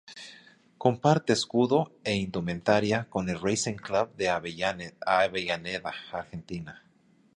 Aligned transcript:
Comparte 0.83 1.31
escudo 1.33 1.79
e 2.11 2.15
indumentaria 2.15 3.07
con 3.07 3.29
el 3.29 3.39
Racing 3.39 3.75
Club 3.75 4.11
de 4.15 4.29
Avellaneda, 4.29 5.91
Argentina. 6.11 6.81